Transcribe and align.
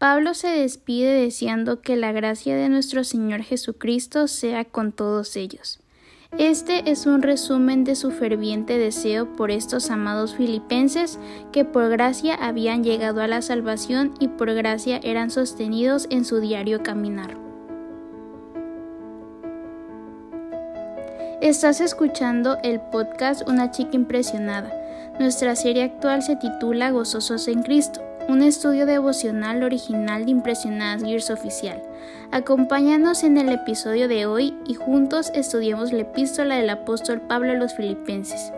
Pablo 0.00 0.32
se 0.32 0.48
despide 0.48 1.12
deseando 1.12 1.82
que 1.82 1.94
la 1.94 2.10
gracia 2.10 2.56
de 2.56 2.70
nuestro 2.70 3.04
Señor 3.04 3.42
Jesucristo 3.42 4.28
sea 4.28 4.64
con 4.64 4.92
todos 4.92 5.36
ellos. 5.36 5.78
Este 6.38 6.90
es 6.90 7.04
un 7.04 7.20
resumen 7.20 7.84
de 7.84 7.94
su 7.94 8.10
ferviente 8.10 8.78
deseo 8.78 9.36
por 9.36 9.50
estos 9.50 9.90
amados 9.90 10.34
filipenses 10.34 11.18
que 11.52 11.66
por 11.66 11.90
gracia 11.90 12.34
habían 12.34 12.82
llegado 12.82 13.20
a 13.20 13.26
la 13.26 13.42
salvación 13.42 14.14
y 14.18 14.28
por 14.28 14.54
gracia 14.54 15.00
eran 15.02 15.30
sostenidos 15.30 16.06
en 16.08 16.24
su 16.24 16.40
diario 16.40 16.82
caminar. 16.82 17.36
Estás 21.42 21.82
escuchando 21.82 22.56
el 22.62 22.80
podcast 22.80 23.46
Una 23.46 23.70
chica 23.70 23.96
impresionada. 23.96 24.72
Nuestra 25.18 25.54
serie 25.56 25.82
actual 25.82 26.22
se 26.22 26.36
titula 26.36 26.90
Gozosos 26.90 27.48
en 27.48 27.62
Cristo 27.62 28.00
un 28.28 28.42
estudio 28.42 28.86
devocional 28.86 29.62
original 29.62 30.24
de 30.24 30.30
Impresionadas 30.30 31.02
Gears 31.02 31.30
Oficial. 31.30 31.82
Acompáñanos 32.30 33.24
en 33.24 33.38
el 33.38 33.48
episodio 33.48 34.08
de 34.08 34.26
hoy 34.26 34.56
y 34.66 34.74
juntos 34.74 35.30
estudiemos 35.34 35.92
la 35.92 36.02
epístola 36.02 36.56
del 36.56 36.70
apóstol 36.70 37.20
Pablo 37.20 37.52
a 37.52 37.56
los 37.56 37.74
Filipenses. 37.74 38.52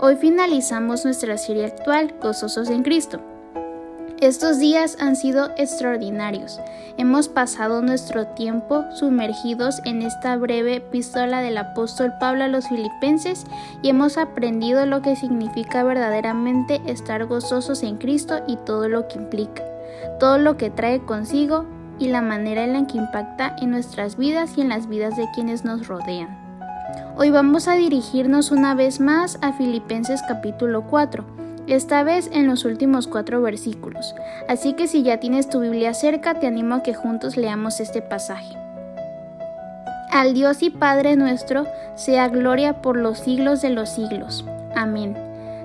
Hoy 0.00 0.16
finalizamos 0.16 1.04
nuestra 1.04 1.38
serie 1.38 1.66
actual, 1.66 2.14
Gozosos 2.20 2.68
en 2.68 2.82
Cristo. 2.82 3.31
Estos 4.22 4.60
días 4.60 4.98
han 5.00 5.16
sido 5.16 5.50
extraordinarios. 5.56 6.60
Hemos 6.96 7.26
pasado 7.26 7.82
nuestro 7.82 8.28
tiempo 8.28 8.84
sumergidos 8.94 9.80
en 9.84 10.00
esta 10.00 10.36
breve 10.36 10.76
epístola 10.76 11.40
del 11.40 11.58
apóstol 11.58 12.12
Pablo 12.20 12.44
a 12.44 12.46
los 12.46 12.68
filipenses 12.68 13.44
y 13.82 13.88
hemos 13.88 14.18
aprendido 14.18 14.86
lo 14.86 15.02
que 15.02 15.16
significa 15.16 15.82
verdaderamente 15.82 16.80
estar 16.86 17.26
gozosos 17.26 17.82
en 17.82 17.96
Cristo 17.96 18.44
y 18.46 18.54
todo 18.58 18.88
lo 18.88 19.08
que 19.08 19.18
implica, 19.18 19.64
todo 20.20 20.38
lo 20.38 20.56
que 20.56 20.70
trae 20.70 21.00
consigo 21.00 21.64
y 21.98 22.06
la 22.06 22.22
manera 22.22 22.62
en 22.62 22.74
la 22.74 22.86
que 22.86 22.98
impacta 22.98 23.56
en 23.60 23.72
nuestras 23.72 24.16
vidas 24.16 24.56
y 24.56 24.60
en 24.60 24.68
las 24.68 24.88
vidas 24.88 25.16
de 25.16 25.28
quienes 25.34 25.64
nos 25.64 25.88
rodean. 25.88 26.38
Hoy 27.16 27.30
vamos 27.30 27.66
a 27.66 27.74
dirigirnos 27.74 28.52
una 28.52 28.76
vez 28.76 29.00
más 29.00 29.40
a 29.42 29.52
Filipenses 29.52 30.22
capítulo 30.28 30.86
4 30.86 31.42
esta 31.66 32.02
vez 32.02 32.28
en 32.32 32.46
los 32.46 32.64
últimos 32.64 33.06
cuatro 33.06 33.40
versículos. 33.42 34.14
Así 34.48 34.74
que 34.74 34.86
si 34.86 35.02
ya 35.02 35.18
tienes 35.18 35.48
tu 35.48 35.60
Biblia 35.60 35.94
cerca, 35.94 36.34
te 36.34 36.46
animo 36.46 36.76
a 36.76 36.82
que 36.82 36.94
juntos 36.94 37.36
leamos 37.36 37.80
este 37.80 38.02
pasaje. 38.02 38.56
Al 40.10 40.34
Dios 40.34 40.62
y 40.62 40.70
Padre 40.70 41.16
nuestro 41.16 41.66
sea 41.94 42.28
gloria 42.28 42.82
por 42.82 42.96
los 42.96 43.18
siglos 43.18 43.62
de 43.62 43.70
los 43.70 43.88
siglos. 43.88 44.44
Amén. 44.74 45.16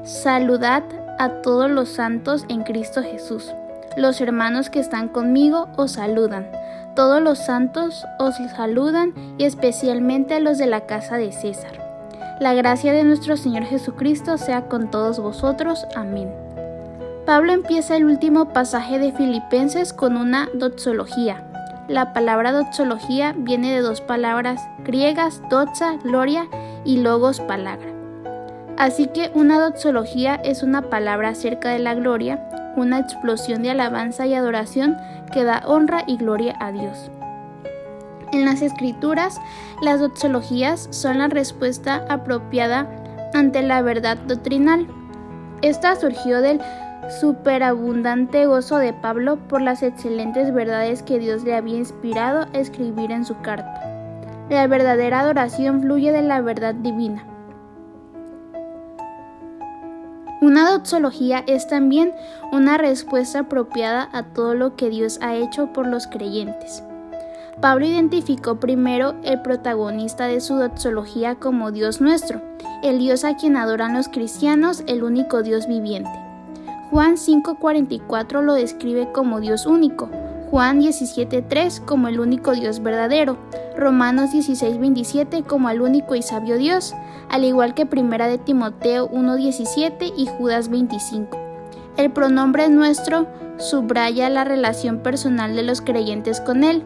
Saludad 0.04 0.84
a 1.20 1.42
todos 1.42 1.70
los 1.70 1.90
santos 1.90 2.46
en 2.48 2.64
Cristo 2.64 3.02
Jesús. 3.02 3.54
Los 3.98 4.22
hermanos 4.22 4.70
que 4.70 4.80
están 4.80 5.10
conmigo 5.10 5.68
os 5.76 5.94
saludan. 5.94 6.48
Todos 6.96 7.22
los 7.22 7.40
santos 7.40 8.06
os 8.20 8.36
saludan 8.56 9.14
y 9.38 9.44
especialmente 9.44 10.36
a 10.36 10.40
los 10.40 10.58
de 10.58 10.68
la 10.68 10.86
casa 10.86 11.18
de 11.18 11.32
César. 11.32 11.87
La 12.40 12.54
gracia 12.54 12.94
de 12.94 13.04
nuestro 13.04 13.36
Señor 13.36 13.64
Jesucristo 13.64 14.38
sea 14.38 14.68
con 14.68 14.92
todos 14.92 15.20
vosotros. 15.20 15.88
Amén. 15.96 16.32
Pablo 17.26 17.52
empieza 17.52 17.98
el 17.98 18.06
último 18.06 18.54
pasaje 18.54 19.00
de 19.00 19.12
Filipenses 19.12 19.92
con 19.92 20.16
una 20.16 20.48
doxología. 20.54 21.44
La 21.88 22.14
palabra 22.14 22.52
doxología 22.52 23.34
viene 23.36 23.74
de 23.74 23.82
dos 23.82 24.02
palabras 24.02 24.62
griegas, 24.84 25.42
doxa, 25.50 25.96
gloria, 26.04 26.48
y 26.86 26.98
logos, 26.98 27.42
palabra. 27.42 27.88
Así 28.78 29.08
que 29.08 29.32
una 29.34 29.60
doxología 29.60 30.36
es 30.36 30.62
una 30.62 30.84
palabra 30.84 31.30
acerca 31.30 31.70
de 31.70 31.80
la 31.80 31.96
gloria, 31.96 32.48
una 32.76 33.00
explosión 33.00 33.64
de 33.64 33.72
alabanza 33.72 34.28
y 34.28 34.36
adoración 34.36 34.96
que 35.34 35.44
da 35.44 35.64
honra 35.66 36.04
y 36.06 36.18
gloria 36.18 36.56
a 36.60 36.72
Dios. 36.72 37.10
En 38.34 38.46
las 38.46 38.62
escrituras, 38.62 39.40
las 39.82 40.00
doxologías 40.00 40.88
son 40.92 41.20
la 41.20 41.28
respuesta 41.28 42.06
apropiada 42.10 42.88
ante 43.34 43.62
la 43.62 43.82
verdad 43.82 44.18
doctrinal. 44.18 44.88
Esta 45.62 45.96
surgió 45.96 46.42
del 46.42 46.62
superabundante 47.22 48.46
gozo 48.46 48.78
de 48.78 48.94
Pablo 48.94 49.38
por 49.48 49.62
las 49.62 49.82
excelentes 49.82 50.54
verdades 50.54 51.04
que 51.04 51.20
Dios 51.20 51.44
le 51.44 51.56
había 51.56 51.78
inspirado 51.78 52.48
a 52.54 52.58
escribir 52.58 53.12
en 53.12 53.24
su 53.24 53.40
carta. 53.42 53.82
La 54.50 54.68
verdadera 54.68 55.22
adoración 55.22 55.82
fluye 55.82 56.12
de 56.12 56.22
la 56.22 56.42
verdad 56.42 56.76
divina. 56.76 57.26
Una 60.42 60.70
doxología 60.70 61.44
es 61.48 61.68
también 61.68 62.14
una 62.52 62.78
respuesta 62.78 63.40
apropiada 63.40 64.08
a 64.14 64.24
todo 64.24 64.54
lo 64.54 64.76
que 64.76 64.90
Dios 64.90 65.20
ha 65.22 65.36
hecho 65.36 65.74
por 65.74 65.88
los 65.88 66.08
creyentes. 66.08 66.84
Pablo 67.62 67.88
identificó 67.88 68.60
primero 68.60 69.16
el 69.24 69.42
protagonista 69.42 70.26
de 70.28 70.42
su 70.42 70.56
doxología 70.56 71.36
como 71.36 71.72
Dios 71.72 72.02
nuestro, 72.02 72.40
el 72.84 73.00
Dios 73.00 73.24
a 73.24 73.36
quien 73.36 73.58
adoran 73.58 73.96
los 73.96 74.10
cristianos, 74.10 74.84
el 74.86 75.04
único 75.04 75.42
Dios 75.42 75.68
viviente. 75.68 76.12
Juan 76.92 77.18
5:44 77.18 78.44
lo 78.44 78.54
describe 78.54 79.12
como 79.12 79.40
Dios 79.40 79.66
único, 79.66 80.08
Juan 80.52 80.80
17:3 80.80 81.82
como 81.82 82.08
el 82.08 82.20
único 82.20 82.54
Dios 82.54 82.82
verdadero, 82.84 83.38
Romanos 83.76 84.32
16:27 84.32 85.44
como 85.44 85.70
el 85.72 85.82
único 85.82 86.16
y 86.16 86.22
sabio 86.22 86.58
Dios, 86.58 86.94
al 87.30 87.44
igual 87.44 87.74
que 87.74 87.88
Primera 87.88 88.28
de 88.28 88.38
Timoteo 88.38 89.10
1:17 89.10 90.14
y 90.16 90.28
Judas 90.28 90.70
25. 90.70 91.38
El 91.98 92.12
pronombre 92.12 92.70
nuestro 92.70 93.28
subraya 93.58 94.30
la 94.30 94.44
relación 94.44 95.00
personal 95.00 95.56
de 95.56 95.64
los 95.64 95.82
creyentes 95.82 96.40
con 96.40 96.64
Él. 96.64 96.84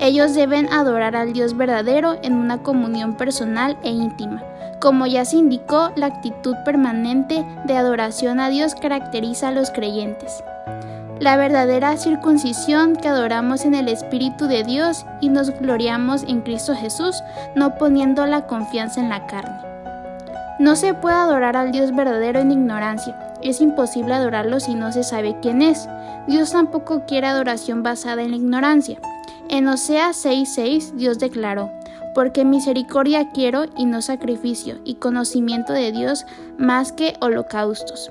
Ellos 0.00 0.34
deben 0.34 0.72
adorar 0.72 1.14
al 1.14 1.34
Dios 1.34 1.54
verdadero 1.54 2.16
en 2.22 2.34
una 2.34 2.62
comunión 2.62 3.16
personal 3.16 3.76
e 3.82 3.90
íntima. 3.90 4.42
Como 4.80 5.06
ya 5.06 5.26
se 5.26 5.36
indicó, 5.36 5.92
la 5.94 6.06
actitud 6.06 6.56
permanente 6.64 7.44
de 7.66 7.76
adoración 7.76 8.40
a 8.40 8.48
Dios 8.48 8.74
caracteriza 8.74 9.48
a 9.48 9.52
los 9.52 9.70
creyentes. 9.70 10.42
La 11.18 11.36
verdadera 11.36 11.98
circuncisión 11.98 12.96
que 12.96 13.08
adoramos 13.08 13.66
en 13.66 13.74
el 13.74 13.88
Espíritu 13.88 14.46
de 14.46 14.64
Dios 14.64 15.04
y 15.20 15.28
nos 15.28 15.50
gloriamos 15.50 16.22
en 16.22 16.40
Cristo 16.40 16.74
Jesús, 16.74 17.22
no 17.54 17.74
poniendo 17.74 18.24
la 18.24 18.46
confianza 18.46 19.02
en 19.02 19.10
la 19.10 19.26
carne. 19.26 19.60
No 20.58 20.76
se 20.76 20.94
puede 20.94 21.16
adorar 21.16 21.58
al 21.58 21.72
Dios 21.72 21.94
verdadero 21.94 22.40
en 22.40 22.52
ignorancia. 22.52 23.34
Es 23.42 23.60
imposible 23.60 24.14
adorarlo 24.14 24.60
si 24.60 24.74
no 24.74 24.92
se 24.92 25.02
sabe 25.02 25.36
quién 25.42 25.60
es. 25.60 25.86
Dios 26.26 26.52
tampoco 26.52 27.04
quiere 27.06 27.26
adoración 27.26 27.82
basada 27.82 28.22
en 28.22 28.30
la 28.30 28.38
ignorancia. 28.38 28.98
En 29.48 29.68
Oseas 29.68 30.16
6:6 30.24 30.96
Dios 30.96 31.18
declaró, 31.18 31.70
porque 32.14 32.44
misericordia 32.44 33.30
quiero 33.30 33.66
y 33.76 33.86
no 33.86 34.02
sacrificio, 34.02 34.80
y 34.84 34.96
conocimiento 34.96 35.72
de 35.72 35.92
Dios 35.92 36.24
más 36.58 36.92
que 36.92 37.14
holocaustos. 37.20 38.10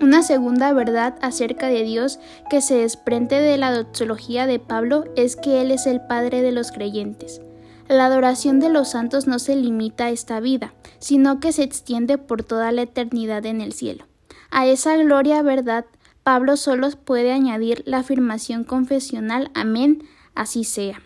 Una 0.00 0.22
segunda 0.22 0.72
verdad 0.72 1.14
acerca 1.22 1.68
de 1.68 1.84
Dios 1.84 2.18
que 2.50 2.60
se 2.60 2.74
desprende 2.74 3.40
de 3.40 3.56
la 3.56 3.72
doxología 3.72 4.46
de 4.46 4.58
Pablo 4.58 5.04
es 5.16 5.36
que 5.36 5.60
Él 5.60 5.70
es 5.70 5.86
el 5.86 6.00
Padre 6.00 6.42
de 6.42 6.52
los 6.52 6.72
creyentes. 6.72 7.40
La 7.88 8.06
adoración 8.06 8.60
de 8.60 8.70
los 8.70 8.88
santos 8.90 9.26
no 9.26 9.38
se 9.38 9.56
limita 9.56 10.06
a 10.06 10.10
esta 10.10 10.40
vida, 10.40 10.74
sino 10.98 11.38
que 11.38 11.52
se 11.52 11.62
extiende 11.62 12.18
por 12.18 12.42
toda 12.42 12.72
la 12.72 12.82
eternidad 12.82 13.46
en 13.46 13.60
el 13.60 13.72
cielo. 13.72 14.06
A 14.50 14.66
esa 14.66 14.96
gloria 14.96 15.42
verdad, 15.42 15.84
Pablo 16.22 16.56
solo 16.56 16.88
puede 16.90 17.32
añadir 17.32 17.82
la 17.86 17.98
afirmación 17.98 18.64
confesional 18.64 19.50
Amén 19.54 20.02
así 20.34 20.64
sea. 20.64 21.02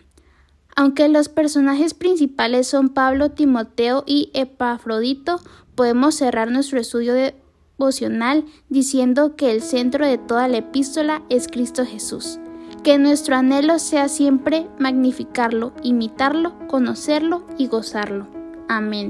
Aunque 0.75 1.07
los 1.09 1.29
personajes 1.29 1.93
principales 1.93 2.67
son 2.67 2.89
Pablo, 2.89 3.31
Timoteo 3.31 4.03
y 4.05 4.31
Epafrodito, 4.33 5.41
podemos 5.75 6.15
cerrar 6.15 6.51
nuestro 6.51 6.79
estudio 6.79 7.13
devocional 7.13 8.45
diciendo 8.69 9.35
que 9.35 9.51
el 9.51 9.61
centro 9.61 10.05
de 10.05 10.17
toda 10.17 10.47
la 10.47 10.57
epístola 10.57 11.23
es 11.29 11.47
Cristo 11.47 11.85
Jesús. 11.85 12.39
Que 12.83 12.97
nuestro 12.97 13.35
anhelo 13.35 13.77
sea 13.79 14.07
siempre 14.07 14.67
magnificarlo, 14.79 15.73
imitarlo, 15.83 16.57
conocerlo 16.67 17.45
y 17.57 17.67
gozarlo. 17.67 18.27
Amén. 18.69 19.07